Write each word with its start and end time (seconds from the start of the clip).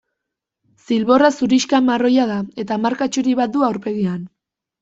Zilborra 0.85 1.29
zurixka-marroia 1.37 2.25
da 2.31 2.39
eta 2.65 2.81
marka 2.87 3.09
txuri 3.15 3.37
bat 3.41 3.55
du 3.59 3.67
aurpegian. 3.69 4.29